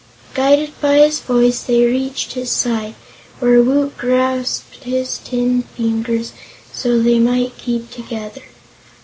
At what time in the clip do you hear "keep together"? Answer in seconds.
7.59-8.41